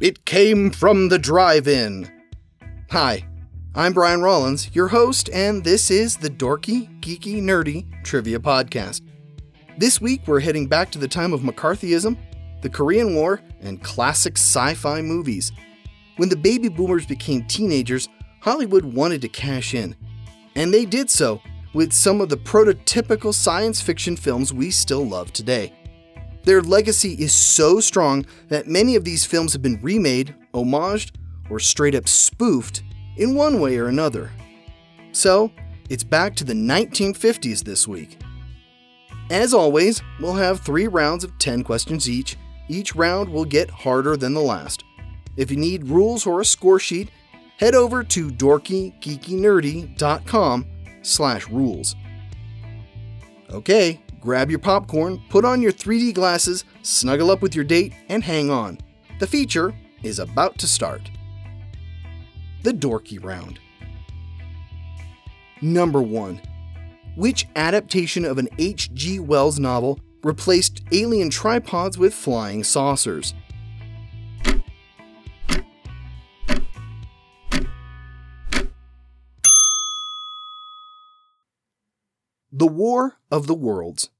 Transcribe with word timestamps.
It 0.00 0.24
came 0.24 0.70
from 0.70 1.10
the 1.10 1.18
drive 1.18 1.68
in. 1.68 2.10
Hi, 2.90 3.22
I'm 3.74 3.92
Brian 3.92 4.22
Rollins, 4.22 4.74
your 4.74 4.88
host, 4.88 5.28
and 5.30 5.62
this 5.62 5.90
is 5.90 6.16
the 6.16 6.30
Dorky, 6.30 6.88
Geeky, 7.00 7.42
Nerdy 7.42 8.02
Trivia 8.02 8.38
Podcast. 8.38 9.02
This 9.76 10.00
week 10.00 10.22
we're 10.26 10.40
heading 10.40 10.66
back 10.66 10.90
to 10.92 10.98
the 10.98 11.06
time 11.06 11.34
of 11.34 11.42
McCarthyism, 11.42 12.16
the 12.62 12.70
Korean 12.70 13.14
War, 13.14 13.42
and 13.60 13.82
classic 13.82 14.38
sci 14.38 14.72
fi 14.72 15.02
movies. 15.02 15.52
When 16.16 16.30
the 16.30 16.36
baby 16.36 16.70
boomers 16.70 17.04
became 17.04 17.46
teenagers, 17.46 18.08
Hollywood 18.40 18.86
wanted 18.86 19.20
to 19.20 19.28
cash 19.28 19.74
in. 19.74 19.94
And 20.56 20.72
they 20.72 20.86
did 20.86 21.10
so 21.10 21.42
with 21.74 21.92
some 21.92 22.22
of 22.22 22.30
the 22.30 22.38
prototypical 22.38 23.34
science 23.34 23.82
fiction 23.82 24.16
films 24.16 24.50
we 24.50 24.70
still 24.70 25.06
love 25.06 25.34
today. 25.34 25.74
Their 26.44 26.62
legacy 26.62 27.12
is 27.14 27.32
so 27.32 27.80
strong 27.80 28.24
that 28.48 28.66
many 28.66 28.96
of 28.96 29.04
these 29.04 29.24
films 29.24 29.52
have 29.52 29.62
been 29.62 29.78
remade, 29.82 30.34
homaged, 30.54 31.12
or 31.50 31.58
straight 31.58 31.94
up 31.94 32.08
spoofed 32.08 32.82
in 33.16 33.34
one 33.34 33.60
way 33.60 33.76
or 33.76 33.88
another. 33.88 34.30
So, 35.12 35.50
it's 35.88 36.04
back 36.04 36.36
to 36.36 36.44
the 36.44 36.54
1950s 36.54 37.64
this 37.64 37.88
week. 37.88 38.18
As 39.30 39.52
always, 39.52 40.00
we'll 40.18 40.32
have 40.34 40.60
three 40.60 40.88
rounds 40.88 41.24
of 41.24 41.36
10 41.38 41.62
questions 41.64 42.08
each. 42.08 42.38
Each 42.68 42.96
round 42.96 43.28
will 43.28 43.44
get 43.44 43.68
harder 43.70 44.16
than 44.16 44.32
the 44.34 44.40
last. 44.40 44.84
If 45.36 45.50
you 45.50 45.56
need 45.56 45.88
rules 45.88 46.24
or 46.26 46.40
a 46.40 46.44
score 46.44 46.78
sheet, 46.78 47.10
head 47.58 47.74
over 47.74 48.04
to 48.04 48.30
dorkygeekynerdy.com 48.30 50.66
slash 51.02 51.48
rules. 51.48 51.96
Okay, 53.50 54.00
grab 54.20 54.50
your 54.50 54.58
popcorn, 54.58 55.22
put 55.28 55.44
on 55.44 55.62
your 55.62 55.72
3D 55.72 56.14
glasses, 56.14 56.64
snuggle 56.82 57.30
up 57.30 57.42
with 57.42 57.54
your 57.54 57.64
date, 57.64 57.94
and 58.08 58.22
hang 58.22 58.50
on. 58.50 58.78
The 59.18 59.26
feature 59.26 59.74
is 60.02 60.18
about 60.18 60.58
to 60.58 60.66
start. 60.66 61.10
The 62.62 62.72
Dorky 62.72 63.22
Round. 63.22 63.58
Number 65.62 66.02
1. 66.02 66.40
Which 67.16 67.46
adaptation 67.56 68.24
of 68.24 68.38
an 68.38 68.48
H.G. 68.58 69.20
Wells 69.20 69.58
novel 69.58 69.98
replaced 70.22 70.82
alien 70.92 71.30
tripods 71.30 71.98
with 71.98 72.14
flying 72.14 72.64
saucers? 72.64 73.34
The 82.60 82.66
War 82.66 83.16
of 83.30 83.46
the 83.46 83.54
Worlds. 83.54 84.10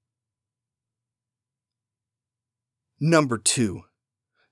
Number 2.98 3.36
2. 3.36 3.82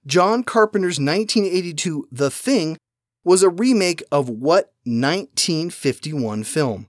John 0.04 0.44
Carpenter's 0.44 1.00
1982 1.00 2.06
The 2.12 2.30
Thing 2.30 2.76
was 3.24 3.42
a 3.42 3.48
remake 3.48 4.02
of 4.12 4.28
what 4.28 4.74
1951 4.84 6.44
film? 6.44 6.88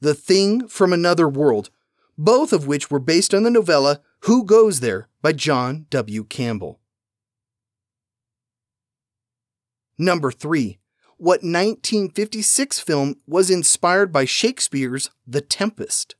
The 0.00 0.14
Thing 0.14 0.68
from 0.68 0.94
Another 0.94 1.28
World, 1.28 1.68
both 2.16 2.54
of 2.54 2.66
which 2.66 2.90
were 2.90 2.98
based 2.98 3.34
on 3.34 3.42
the 3.42 3.50
novella 3.50 4.00
Who 4.20 4.42
Goes 4.42 4.80
There 4.80 5.10
by 5.20 5.34
John 5.34 5.84
W. 5.90 6.24
Campbell. 6.24 6.80
Number 9.98 10.32
3. 10.32 10.78
What 11.18 11.44
1956 11.44 12.80
film 12.80 13.16
was 13.28 13.48
inspired 13.48 14.12
by 14.12 14.24
Shakespeare's 14.24 15.10
The 15.24 15.40
Tempest? 15.40 16.16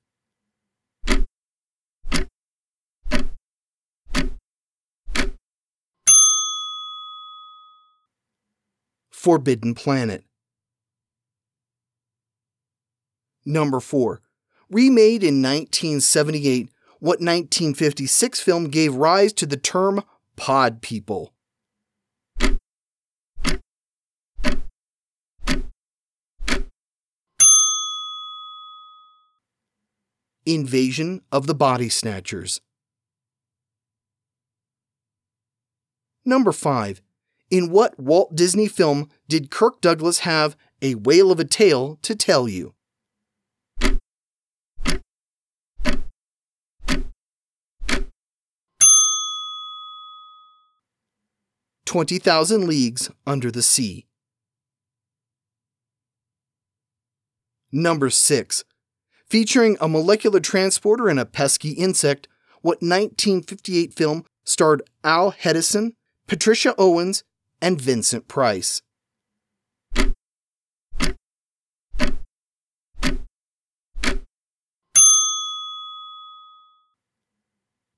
Forbidden 9.10 9.74
Planet. 9.74 10.22
Number 13.44 13.80
4. 13.80 14.22
Remade 14.70 15.24
in 15.24 15.42
1978, 15.42 16.70
what 17.00 17.20
1956 17.20 18.40
film 18.40 18.68
gave 18.68 18.94
rise 18.94 19.32
to 19.32 19.46
the 19.46 19.56
term 19.56 20.02
pod 20.36 20.80
people? 20.80 21.33
Invasion 30.46 31.22
of 31.32 31.46
the 31.46 31.54
Body 31.54 31.88
Snatchers. 31.88 32.60
Number 36.24 36.52
5. 36.52 37.00
In 37.50 37.70
what 37.70 37.98
Walt 37.98 38.34
Disney 38.34 38.66
film 38.66 39.08
did 39.28 39.50
Kirk 39.50 39.80
Douglas 39.80 40.20
have 40.20 40.56
a 40.82 40.94
whale 40.96 41.30
of 41.30 41.40
a 41.40 41.44
tale 41.44 41.98
to 42.02 42.14
tell 42.14 42.48
you? 42.48 42.74
Twenty 51.86 52.18
Thousand 52.18 52.66
Leagues 52.66 53.10
Under 53.26 53.50
the 53.50 53.62
Sea. 53.62 54.06
Number 57.70 58.10
6 58.10 58.64
featuring 59.28 59.76
a 59.80 59.88
molecular 59.88 60.40
transporter 60.40 61.08
and 61.08 61.18
a 61.18 61.26
pesky 61.26 61.70
insect, 61.72 62.28
what 62.62 62.82
1958 62.82 63.94
film 63.94 64.24
starred 64.44 64.82
Al 65.02 65.32
Hedison, 65.32 65.92
Patricia 66.26 66.74
Owens, 66.78 67.24
and 67.60 67.80
Vincent 67.80 68.28
Price. 68.28 68.82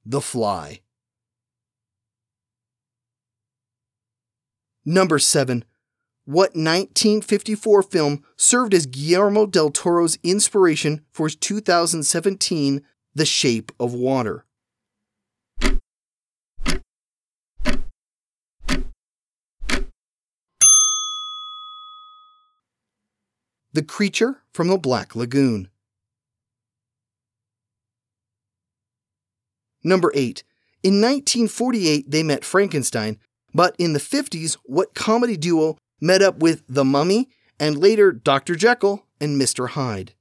The 0.04 0.20
Fly. 0.20 0.81
Number 4.84 5.19
7 5.19 5.65
what 6.26 6.56
1954 6.56 7.84
film 7.84 8.25
served 8.37 8.75
as 8.75 8.87
Guillermo 8.87 9.47
del 9.47 9.70
Toro's 9.70 10.19
inspiration 10.25 11.04
for 11.12 11.26
his 11.26 11.37
2017 11.37 12.82
The 13.14 13.25
Shape 13.25 13.70
of 13.78 13.94
Water? 13.94 14.44
The 23.72 23.84
Creature 23.86 24.42
from 24.53 24.69
the 24.69 24.78
Black 24.78 25.15
Lagoon. 25.15 25.69
Number 29.84 30.10
8. 30.12 30.42
In 30.82 30.94
1948, 30.94 32.10
they 32.10 32.25
met 32.25 32.44
Frankenstein, 32.44 33.19
but 33.54 33.76
in 33.78 33.92
the 33.92 34.00
50s, 34.00 34.56
what 34.65 34.94
comedy 34.94 35.36
duo 35.36 35.76
met 36.00 36.22
up 36.22 36.38
with 36.38 36.62
the 36.68 36.84
Mummy 36.84 37.28
and 37.58 37.78
later 37.78 38.12
Dr. 38.12 38.54
Jekyll 38.54 39.06
and 39.20 39.40
Mr. 39.40 39.70
Hyde. 39.70 40.12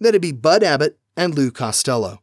That'd 0.00 0.20
be 0.20 0.32
Bud 0.32 0.62
Abbott 0.62 0.98
and 1.16 1.34
Lou 1.34 1.50
Costello. 1.50 2.20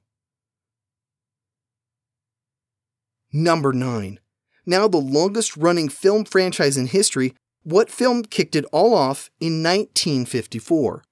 Number 3.33 3.73
9. 3.73 4.19
Now 4.65 4.87
the 4.87 4.97
longest 4.97 5.57
running 5.57 5.89
film 5.89 6.25
franchise 6.25 6.77
in 6.77 6.87
history, 6.87 7.33
what 7.63 7.89
film 7.89 8.23
kicked 8.23 8.55
it 8.55 8.65
all 8.71 8.93
off 8.93 9.31
in 9.39 9.63
1954? 9.63 11.03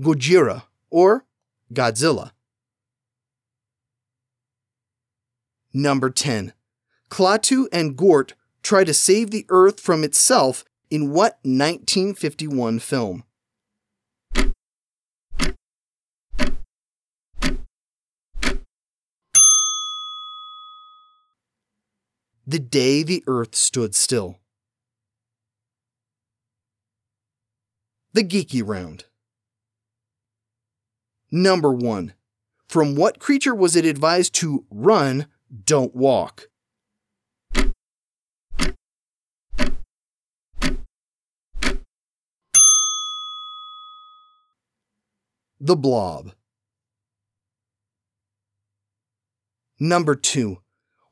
Gojira, 0.00 0.62
or 0.90 1.26
Godzilla. 1.72 2.30
Number 5.72 6.10
10. 6.10 6.52
Klaatu 7.10 7.66
and 7.72 7.96
Gort 7.96 8.34
try 8.62 8.82
to 8.84 8.94
save 8.94 9.30
the 9.30 9.44
Earth 9.50 9.78
from 9.78 10.02
itself 10.02 10.64
in 10.90 11.10
what 11.10 11.38
1951 11.42 12.78
film? 12.78 13.24
The 22.46 22.58
Day 22.58 23.04
the 23.04 23.22
Earth 23.28 23.54
Stood 23.54 23.94
Still. 23.94 24.38
The 28.12 28.24
Geeky 28.24 28.66
Round. 28.66 29.04
Number 31.32 31.72
1. 31.72 32.14
From 32.68 32.96
what 32.96 33.20
creature 33.20 33.54
was 33.54 33.76
it 33.76 33.84
advised 33.84 34.34
to 34.36 34.64
run, 34.68 35.26
don't 35.64 35.94
walk? 35.94 36.48
The 45.60 45.76
Blob. 45.76 46.32
Number 49.78 50.16
2. 50.16 50.58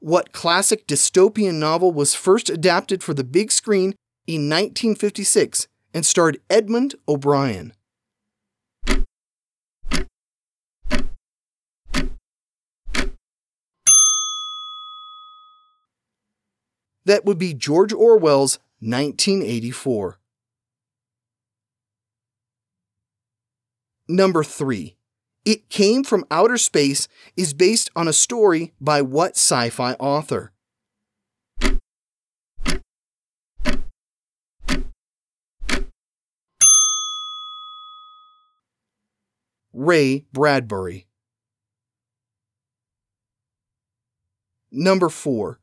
What 0.00 0.32
classic 0.32 0.88
dystopian 0.88 1.54
novel 1.54 1.92
was 1.92 2.14
first 2.14 2.50
adapted 2.50 3.04
for 3.04 3.14
the 3.14 3.24
big 3.24 3.52
screen 3.52 3.94
in 4.26 4.48
1956 4.48 5.68
and 5.94 6.04
starred 6.04 6.40
Edmund 6.50 6.96
O'Brien? 7.06 7.72
That 17.08 17.24
would 17.24 17.38
be 17.38 17.54
George 17.54 17.94
Orwell's 17.94 18.58
1984. 18.80 20.18
Number 24.06 24.44
3. 24.44 24.94
It 25.46 25.70
Came 25.70 26.04
from 26.04 26.26
Outer 26.30 26.58
Space 26.58 27.08
is 27.34 27.54
based 27.54 27.88
on 27.96 28.08
a 28.08 28.12
story 28.12 28.74
by 28.78 29.00
what 29.00 29.38
sci 29.38 29.70
fi 29.70 29.94
author? 29.94 30.52
Ray 39.72 40.26
Bradbury. 40.34 41.06
Number 44.70 45.08
4. 45.08 45.58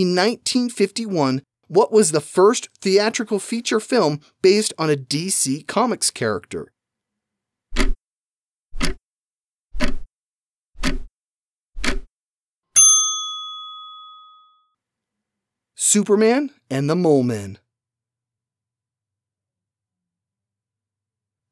In 0.00 0.14
1951, 0.14 1.42
what 1.66 1.90
was 1.90 2.12
the 2.12 2.20
first 2.20 2.68
theatrical 2.80 3.40
feature 3.40 3.80
film 3.80 4.20
based 4.42 4.72
on 4.78 4.88
a 4.88 4.94
DC 4.94 5.66
Comics 5.66 6.12
character? 6.12 6.72
Superman 15.74 16.50
and 16.70 16.88
the 16.88 16.94
Mole 16.94 17.24
Men. 17.24 17.58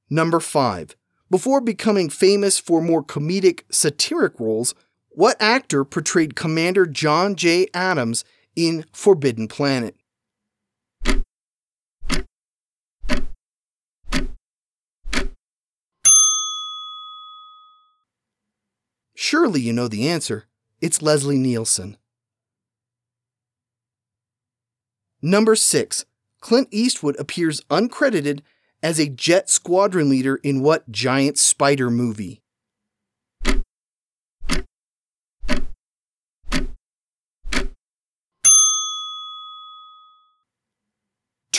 Number 0.08 0.38
5. 0.38 0.94
Before 1.28 1.60
becoming 1.60 2.08
famous 2.08 2.60
for 2.60 2.80
more 2.80 3.02
comedic, 3.02 3.62
satiric 3.72 4.38
roles, 4.38 4.72
what 5.08 5.36
actor 5.40 5.84
portrayed 5.84 6.36
Commander 6.36 6.86
John 6.86 7.34
J. 7.34 7.66
Adams 7.74 8.24
in 8.56 8.84
Forbidden 8.92 9.46
Planet? 9.46 9.94
Surely 19.14 19.60
you 19.60 19.72
know 19.72 19.88
the 19.88 20.08
answer. 20.08 20.44
It's 20.80 21.02
Leslie 21.02 21.38
Nielsen. 21.38 21.96
Number 25.22 25.56
6. 25.56 26.04
Clint 26.40 26.68
Eastwood 26.70 27.16
appears 27.18 27.60
uncredited 27.62 28.40
as 28.82 29.00
a 29.00 29.08
jet 29.08 29.50
squadron 29.50 30.08
leader 30.08 30.36
in 30.36 30.60
what 30.60 30.90
giant 30.92 31.38
spider 31.38 31.90
movie? 31.90 32.42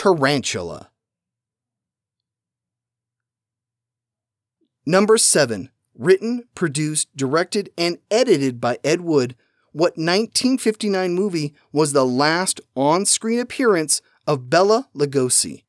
Tarantula. 0.08 0.90
Number 4.86 5.18
7. 5.18 5.70
Written, 5.94 6.46
produced, 6.56 7.10
directed, 7.18 7.72
and 7.78 7.98
edited 8.10 8.62
by 8.62 8.78
Ed 8.86 9.02
Wood, 9.02 9.36
what 9.74 9.98
1959 9.98 11.14
movie 11.14 11.54
was 11.74 11.92
the 11.92 12.06
last 12.06 12.62
on 12.74 13.06
screen 13.06 13.40
appearance 13.40 14.02
of 14.26 14.50
Bela 14.50 14.88
Lugosi? 14.96 15.64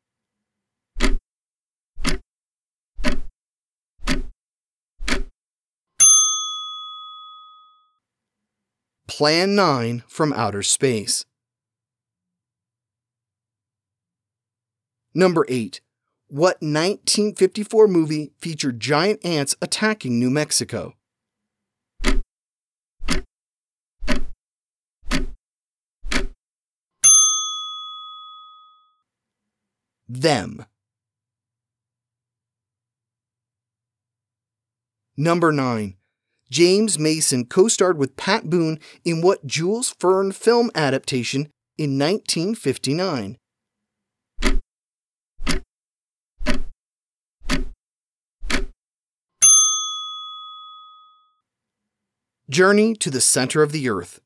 Plan 9.09 9.57
9 9.57 10.05
from 10.07 10.33
Outer 10.33 10.63
Space. 10.63 11.25
Number 15.15 15.47
8. 15.49 15.81
What 16.29 16.57
1954 16.61 17.89
movie 17.89 18.33
featured 18.39 18.81
giant 18.81 19.25
ants 19.25 19.57
attacking 19.63 20.19
New 20.19 20.31
Mexico? 20.31 20.95
Them. 30.07 30.65
Number 35.17 35.53
9. 35.53 35.97
James 36.51 36.99
Mason 36.99 37.45
co 37.45 37.69
starred 37.69 37.99
with 37.99 38.17
Pat 38.17 38.49
Boone 38.49 38.79
in 39.05 39.21
what 39.21 39.47
Jules 39.47 39.95
Verne 40.01 40.33
film 40.33 40.71
adaptation 40.75 41.49
in 41.77 41.99
1959? 41.99 43.37
Journey 52.51 52.95
to 52.95 53.11
the 53.11 53.21
Center 53.21 53.63
of 53.63 53.73
the 53.73 53.91
Earth. 53.91 54.21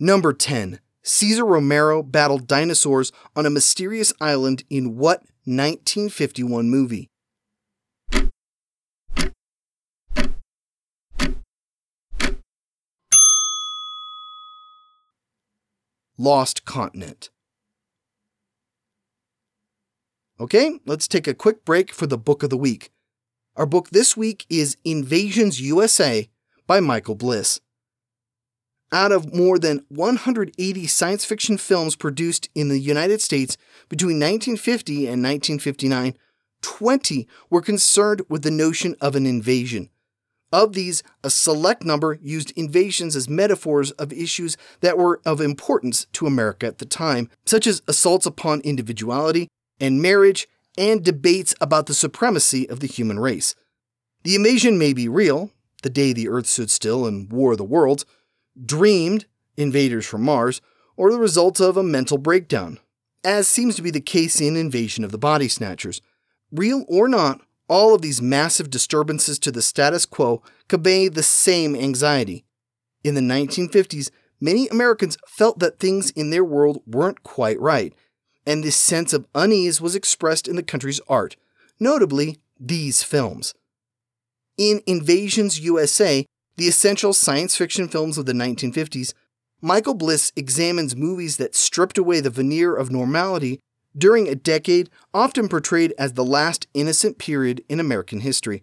Number 0.00 0.32
10. 0.32 0.80
Cesar 1.04 1.44
Romero 1.44 2.02
battled 2.02 2.48
dinosaurs 2.48 3.12
on 3.36 3.46
a 3.46 3.50
mysterious 3.50 4.12
island 4.20 4.64
in 4.68 4.96
what 4.96 5.20
1951 5.44 6.68
movie? 6.68 7.08
Lost 16.18 16.64
Continent. 16.64 17.30
Okay, 20.40 20.80
let's 20.84 21.06
take 21.06 21.28
a 21.28 21.34
quick 21.34 21.64
break 21.64 21.92
for 21.92 22.08
the 22.08 22.18
book 22.18 22.42
of 22.42 22.50
the 22.50 22.56
week. 22.56 22.90
Our 23.56 23.64
book 23.64 23.88
this 23.88 24.18
week 24.18 24.44
is 24.50 24.76
Invasions 24.84 25.62
USA 25.62 26.28
by 26.66 26.78
Michael 26.80 27.14
Bliss. 27.14 27.58
Out 28.92 29.12
of 29.12 29.34
more 29.34 29.58
than 29.58 29.86
180 29.88 30.86
science 30.86 31.24
fiction 31.24 31.56
films 31.56 31.96
produced 31.96 32.50
in 32.54 32.68
the 32.68 32.78
United 32.78 33.22
States 33.22 33.56
between 33.88 34.16
1950 34.16 35.06
and 35.06 35.22
1959, 35.22 36.14
20 36.60 37.26
were 37.48 37.62
concerned 37.62 38.20
with 38.28 38.42
the 38.42 38.50
notion 38.50 38.94
of 39.00 39.16
an 39.16 39.24
invasion. 39.24 39.88
Of 40.52 40.74
these, 40.74 41.02
a 41.24 41.30
select 41.30 41.82
number 41.82 42.18
used 42.20 42.52
invasions 42.56 43.16
as 43.16 43.26
metaphors 43.26 43.90
of 43.92 44.12
issues 44.12 44.58
that 44.80 44.98
were 44.98 45.22
of 45.24 45.40
importance 45.40 46.06
to 46.12 46.26
America 46.26 46.66
at 46.66 46.76
the 46.76 46.84
time, 46.84 47.30
such 47.46 47.66
as 47.66 47.80
assaults 47.88 48.26
upon 48.26 48.60
individuality 48.60 49.48
and 49.80 50.02
marriage, 50.02 50.46
and 50.76 51.04
debates 51.04 51.54
about 51.60 51.86
the 51.86 51.94
supremacy 51.94 52.68
of 52.68 52.80
the 52.80 52.86
human 52.86 53.18
race. 53.18 53.54
The 54.24 54.34
invasion 54.34 54.78
may 54.78 54.92
be 54.92 55.08
real, 55.08 55.50
the 55.82 55.90
day 55.90 56.12
the 56.12 56.28
Earth 56.28 56.46
stood 56.46 56.70
still 56.70 57.06
and 57.06 57.30
war 57.32 57.56
the 57.56 57.64
worlds, 57.64 58.04
dreamed, 58.64 59.26
invaders 59.56 60.06
from 60.06 60.22
Mars, 60.22 60.60
or 60.96 61.10
the 61.10 61.18
result 61.18 61.60
of 61.60 61.76
a 61.76 61.82
mental 61.82 62.18
breakdown, 62.18 62.78
as 63.24 63.46
seems 63.46 63.76
to 63.76 63.82
be 63.82 63.90
the 63.90 64.00
case 64.00 64.40
in 64.40 64.56
Invasion 64.56 65.04
of 65.04 65.12
the 65.12 65.18
Body 65.18 65.48
Snatchers. 65.48 66.00
Real 66.50 66.84
or 66.88 67.08
not, 67.08 67.40
all 67.68 67.94
of 67.94 68.02
these 68.02 68.22
massive 68.22 68.70
disturbances 68.70 69.38
to 69.40 69.50
the 69.50 69.62
status 69.62 70.06
quo 70.06 70.42
convey 70.68 71.08
the 71.08 71.22
same 71.22 71.74
anxiety. 71.74 72.44
In 73.02 73.14
the 73.14 73.20
1950s, 73.20 74.10
many 74.40 74.68
Americans 74.68 75.18
felt 75.26 75.58
that 75.58 75.78
things 75.78 76.10
in 76.10 76.30
their 76.30 76.44
world 76.44 76.82
weren't 76.86 77.22
quite 77.22 77.60
right, 77.60 77.92
and 78.46 78.62
this 78.62 78.76
sense 78.76 79.12
of 79.12 79.26
unease 79.34 79.80
was 79.80 79.94
expressed 79.94 80.46
in 80.46 80.56
the 80.56 80.62
country's 80.62 81.00
art, 81.08 81.36
notably 81.80 82.38
these 82.58 83.02
films. 83.02 83.54
In 84.56 84.80
Invasions 84.86 85.60
USA, 85.60 86.24
the 86.56 86.68
essential 86.68 87.12
science 87.12 87.56
fiction 87.56 87.88
films 87.88 88.16
of 88.16 88.24
the 88.24 88.32
1950s, 88.32 89.12
Michael 89.60 89.94
Bliss 89.94 90.32
examines 90.36 90.96
movies 90.96 91.36
that 91.36 91.54
stripped 91.54 91.98
away 91.98 92.20
the 92.20 92.30
veneer 92.30 92.74
of 92.74 92.90
normality 92.90 93.60
during 93.96 94.28
a 94.28 94.34
decade 94.34 94.90
often 95.14 95.48
portrayed 95.48 95.94
as 95.98 96.12
the 96.12 96.24
last 96.24 96.66
innocent 96.74 97.18
period 97.18 97.64
in 97.68 97.80
American 97.80 98.20
history. 98.20 98.62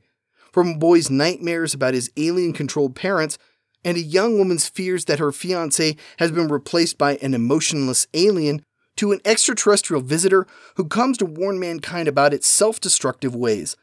From 0.52 0.70
a 0.70 0.78
boy's 0.78 1.10
nightmares 1.10 1.74
about 1.74 1.96
his 1.96 2.12
alien 2.16 2.54
controlled 2.54 2.96
parents 2.96 3.38
and 3.84 3.98
a 3.98 4.02
young 4.02 4.38
woman's 4.38 4.70
fears 4.70 5.06
that 5.06 5.20
her 5.20 5.32
fiance 5.32 5.96
has 6.20 6.32
been 6.32 6.48
replaced 6.48 6.98
by 6.98 7.16
an 7.18 7.34
emotionless 7.34 8.08
alien 8.14 8.64
to 8.98 9.12
an 9.12 9.20
extraterrestrial 9.26 10.02
visitor 10.02 10.46
who 10.76 10.86
comes 10.86 11.18
to 11.18 11.26
warn 11.26 11.60
mankind 11.60 12.08
about 12.08 12.34
its 12.34 12.48
self 12.48 12.80
destructive 12.80 13.36
ways. 13.36 13.76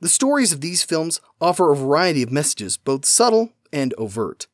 The 0.00 0.08
stories 0.08 0.52
of 0.52 0.60
these 0.60 0.82
films 0.82 1.20
offer 1.40 1.72
a 1.72 1.76
variety 1.76 2.22
of 2.22 2.30
messages, 2.30 2.76
both 2.76 3.06
subtle 3.06 3.54
and 3.72 3.94
overt. 3.96 4.46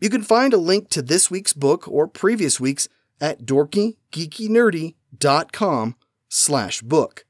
You 0.00 0.08
can 0.10 0.22
find 0.22 0.52
a 0.52 0.58
link 0.58 0.90
to 0.90 1.02
this 1.02 1.28
week's 1.30 1.52
book 1.52 1.88
or 1.88 2.06
previous 2.06 2.60
week's 2.60 2.88
at 3.20 3.46
dorkygeekynerdy.com 3.46 5.96
slash 6.28 6.82
book. 6.82 7.24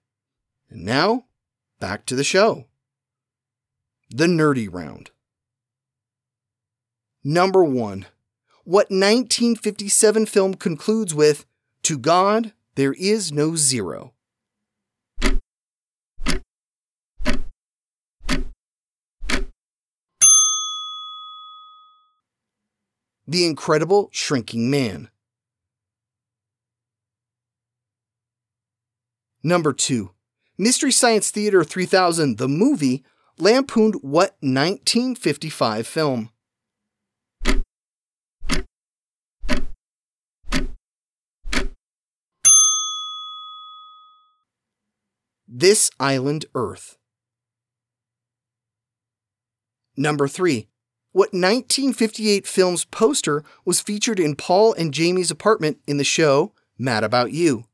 And 0.69 0.85
now, 0.85 1.27
back 1.79 2.05
to 2.07 2.17
the 2.17 2.25
show. 2.25 2.65
The 4.11 4.27
Nerdy 4.27 4.69
Round. 4.71 5.11
Number 7.23 7.63
1. 7.65 8.07
What 8.69 8.91
1957 8.91 10.27
film 10.27 10.55
concludes 10.55 11.15
with, 11.15 11.47
To 11.85 11.97
God, 11.97 12.53
there 12.75 12.95
is 12.95 13.31
no 13.31 13.55
zero. 13.55 14.13
The 23.29 23.47
Incredible 23.47 24.09
Shrinking 24.11 24.69
Man. 24.69 25.11
Number 29.45 29.73
2. 29.73 30.11
Mystery 30.59 30.91
Science 30.91 31.31
Theater 31.31 31.63
3000, 31.63 32.39
the 32.39 32.49
movie, 32.49 33.05
lampooned 33.39 33.95
what 34.03 34.35
1955 34.41 35.87
film? 35.87 36.31
This 45.59 45.91
Island 45.99 46.45
Earth. 46.55 46.99
Number 49.97 50.29
3. 50.29 50.69
What 51.13 51.33
1958 51.33 52.47
film's 52.47 52.85
poster 52.85 53.43
was 53.65 53.81
featured 53.81 54.21
in 54.21 54.37
Paul 54.37 54.75
and 54.75 54.93
Jamie's 54.93 55.31
apartment 55.31 55.79
in 55.87 55.97
the 55.97 56.05
show 56.05 56.53
Mad 56.77 57.05
About 57.05 57.33
You? 57.33 57.65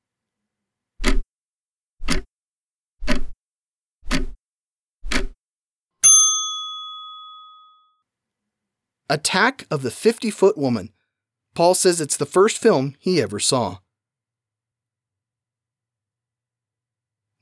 Attack 9.11 9.67
of 9.73 9.83
the 9.83 9.91
50 9.91 10.31
Foot 10.31 10.57
Woman. 10.57 10.91
Paul 11.57 11.75
says 11.75 12.01
it's 12.01 12.17
the 12.17 12.27
first 12.27 12.59
film 12.59 12.95
he 13.01 13.21
ever 13.21 13.41
saw. 13.41 13.79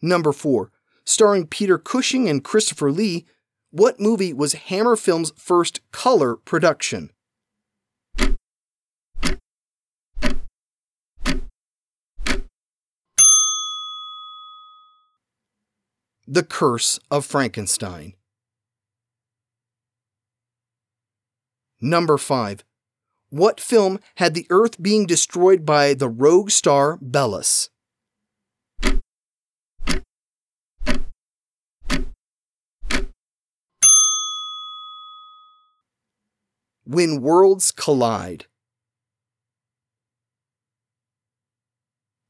Number 0.02 0.32
4. 0.32 0.70
Starring 1.04 1.46
Peter 1.46 1.76
Cushing 1.76 2.28
and 2.28 2.42
Christopher 2.42 2.90
Lee, 2.90 3.26
what 3.70 4.00
movie 4.00 4.32
was 4.32 4.54
Hammer 4.54 4.96
Film's 4.96 5.32
first 5.36 5.80
color 5.92 6.36
production? 6.36 7.10
The 16.26 16.44
Curse 16.44 17.00
of 17.10 17.26
Frankenstein. 17.26 18.14
Number 21.80 22.16
5. 22.18 22.64
What 23.30 23.60
film 23.60 24.00
had 24.16 24.34
the 24.34 24.46
Earth 24.48 24.80
being 24.80 25.06
destroyed 25.06 25.66
by 25.66 25.94
the 25.94 26.08
rogue 26.08 26.50
star 26.50 26.98
Bellus? 26.98 27.68
When 36.92 37.20
Worlds 37.20 37.70
Collide. 37.70 38.46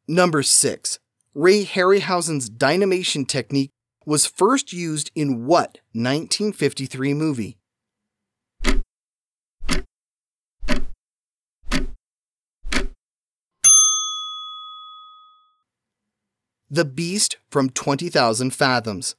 Number 0.07 0.43
6. 0.43 0.99
Ray 1.33 1.64
Harryhausen's 1.64 2.50
dynamation 2.50 3.25
technique 3.25 3.71
was 4.05 4.26
first 4.26 4.71
used 4.71 5.11
in 5.14 5.47
what 5.47 5.79
1953 5.93 7.14
movie? 7.14 7.57
The 16.69 16.85
Beast 16.85 17.38
from 17.50 17.71
20,000 17.71 18.50
Fathoms. 18.50 19.14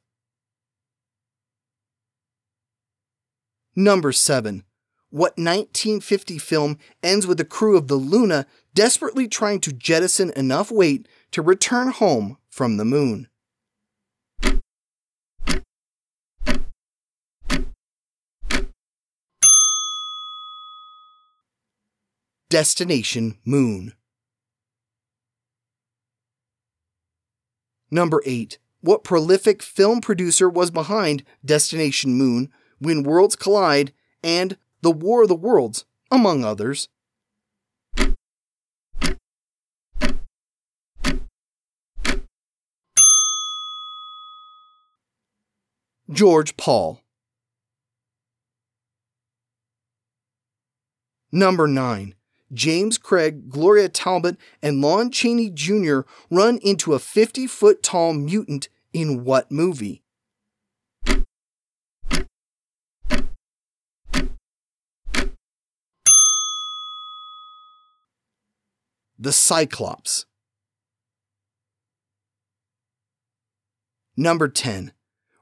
Number 3.75 4.11
7. 4.11 4.65
What 5.11 5.37
1950 5.37 6.37
film 6.37 6.77
ends 7.03 7.27
with 7.27 7.37
the 7.37 7.43
crew 7.43 7.75
of 7.75 7.89
the 7.89 7.95
Luna 7.95 8.45
desperately 8.73 9.27
trying 9.27 9.59
to 9.59 9.73
jettison 9.73 10.31
enough 10.37 10.71
weight 10.71 11.05
to 11.31 11.41
return 11.41 11.89
home 11.89 12.37
from 12.49 12.77
the 12.77 12.85
moon? 12.85 13.27
Destination 22.49 23.37
Moon. 23.43 23.93
Number 27.89 28.23
8. 28.25 28.57
What 28.79 29.03
prolific 29.03 29.61
film 29.61 29.99
producer 29.99 30.49
was 30.49 30.71
behind 30.71 31.25
Destination 31.43 32.13
Moon, 32.13 32.49
When 32.79 33.03
Worlds 33.03 33.35
Collide, 33.35 33.91
and 34.23 34.55
The 34.83 34.91
War 34.91 35.23
of 35.23 35.27
the 35.29 35.35
Worlds, 35.35 35.85
among 36.09 36.43
others? 36.43 36.89
George 46.11 46.57
Pal. 46.57 46.99
Number 51.31 51.67
9. 51.67 52.15
James 52.51 52.97
Craig, 52.97 53.49
Gloria 53.49 53.87
Talbott, 53.87 54.37
and 54.61 54.81
Lon 54.81 55.11
Chaney 55.11 55.49
Jr. 55.51 56.01
run 56.29 56.57
into 56.57 56.93
a 56.93 56.99
50 56.99 57.47
foot 57.47 57.81
tall 57.81 58.13
mutant 58.13 58.67
in 58.91 59.23
what 59.23 59.51
movie? 59.51 60.03
The 69.21 69.31
Cyclops. 69.31 70.25
Number 74.17 74.49
10. 74.49 74.91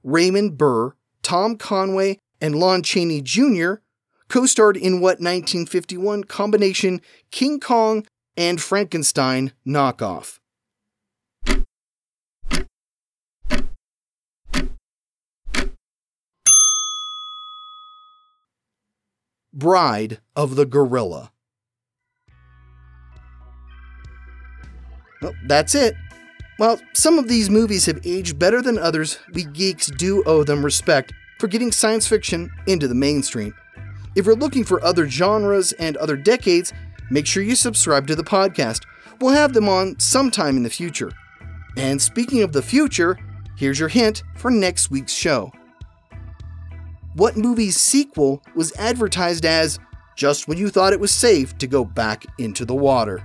Raymond 0.03 0.57
Burr, 0.57 0.93
Tom 1.23 1.57
Conway, 1.57 2.19
and 2.39 2.55
Lon 2.55 2.83
Chaney 2.83 3.21
Jr 3.21 3.75
co 4.29 4.45
starred 4.45 4.77
in 4.77 5.01
what 5.01 5.19
1951 5.19 6.23
combination 6.23 7.01
King 7.31 7.59
Kong 7.59 8.05
and 8.37 8.61
Frankenstein 8.61 9.51
knockoff? 9.67 10.39
Bride 19.51 20.19
of 20.35 20.55
the 20.55 20.65
Gorilla. 20.65 21.31
Well, 25.21 25.35
that's 25.45 25.75
it. 25.75 25.95
While 26.57 26.79
some 26.93 27.17
of 27.17 27.27
these 27.27 27.49
movies 27.49 27.85
have 27.85 28.05
aged 28.05 28.37
better 28.37 28.61
than 28.61 28.77
others, 28.77 29.19
we 29.33 29.45
geeks 29.45 29.87
do 29.87 30.23
owe 30.25 30.43
them 30.43 30.63
respect 30.63 31.13
for 31.39 31.47
getting 31.47 31.71
science 31.71 32.05
fiction 32.05 32.51
into 32.67 32.87
the 32.87 32.95
mainstream. 32.95 33.55
If 34.15 34.25
you're 34.25 34.35
looking 34.35 34.65
for 34.65 34.83
other 34.83 35.07
genres 35.07 35.71
and 35.73 35.95
other 35.97 36.17
decades, 36.17 36.73
make 37.09 37.25
sure 37.25 37.43
you 37.43 37.55
subscribe 37.55 38.07
to 38.07 38.15
the 38.15 38.23
podcast. 38.23 38.83
We'll 39.21 39.33
have 39.33 39.53
them 39.53 39.69
on 39.69 39.99
sometime 39.99 40.57
in 40.57 40.63
the 40.63 40.69
future. 40.69 41.11
And 41.77 42.01
speaking 42.01 42.41
of 42.41 42.51
the 42.51 42.61
future, 42.61 43.17
here's 43.55 43.79
your 43.79 43.89
hint 43.89 44.23
for 44.35 44.51
next 44.51 44.91
week's 44.91 45.13
show. 45.13 45.51
What 47.15 47.37
movie's 47.37 47.77
sequel 47.77 48.43
was 48.55 48.73
advertised 48.77 49.45
as 49.45 49.79
just 50.15 50.47
when 50.47 50.57
you 50.57 50.69
thought 50.69 50.93
it 50.93 50.99
was 50.99 51.11
safe 51.11 51.57
to 51.59 51.67
go 51.67 51.85
back 51.85 52.25
into 52.37 52.65
the 52.65 52.75
water? 52.75 53.23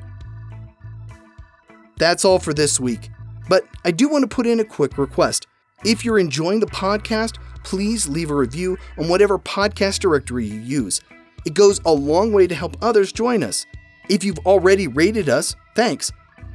That's 2.04 2.24
all 2.24 2.38
for 2.38 2.52
this 2.52 2.78
week. 2.78 3.08
But 3.48 3.64
I 3.82 3.90
do 3.90 4.10
want 4.10 4.22
to 4.22 4.28
put 4.28 4.46
in 4.46 4.60
a 4.60 4.64
quick 4.64 4.98
request. 4.98 5.46
If 5.86 6.04
you're 6.04 6.18
enjoying 6.18 6.60
the 6.60 6.66
podcast, 6.66 7.38
please 7.64 8.06
leave 8.06 8.30
a 8.30 8.34
review 8.34 8.76
on 8.98 9.08
whatever 9.08 9.38
podcast 9.38 10.00
directory 10.00 10.44
you 10.44 10.60
use. 10.60 11.00
It 11.46 11.54
goes 11.54 11.80
a 11.86 11.92
long 11.92 12.30
way 12.30 12.46
to 12.46 12.54
help 12.54 12.76
others 12.82 13.10
join 13.10 13.42
us. 13.42 13.64
If 14.10 14.22
you've 14.22 14.38
already 14.40 14.86
rated 14.86 15.30
us, 15.30 15.56
thanks. 15.74 16.12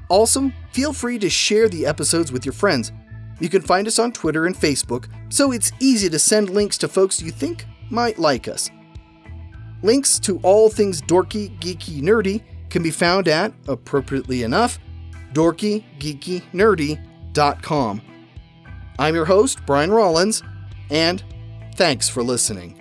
Also, 0.07 0.51
feel 0.71 0.93
free 0.93 1.17
to 1.17 1.31
share 1.31 1.67
the 1.67 1.87
episodes 1.87 2.31
with 2.31 2.45
your 2.45 2.53
friends. 2.53 2.91
You 3.39 3.49
can 3.49 3.63
find 3.63 3.87
us 3.87 3.97
on 3.97 4.11
Twitter 4.11 4.45
and 4.45 4.55
Facebook, 4.55 5.07
so 5.29 5.51
it's 5.51 5.71
easy 5.79 6.09
to 6.09 6.19
send 6.19 6.51
links 6.51 6.77
to 6.79 6.87
folks 6.87 7.21
you 7.21 7.31
think 7.31 7.65
might 7.89 8.19
like 8.19 8.47
us. 8.47 8.69
Links 9.81 10.19
to 10.19 10.39
all 10.43 10.69
things 10.69 11.01
dorky, 11.01 11.57
geeky, 11.59 12.03
nerdy 12.03 12.43
can 12.69 12.83
be 12.83 12.91
found 12.91 13.27
at, 13.27 13.51
appropriately 13.67 14.43
enough, 14.43 14.77
dorkygeekynerdy.com. 15.33 18.01
I'm 18.97 19.15
your 19.15 19.25
host, 19.25 19.59
Brian 19.65 19.91
Rollins, 19.91 20.41
and 20.89 21.21
thanks 21.75 22.07
for 22.09 22.23
listening. 22.23 22.78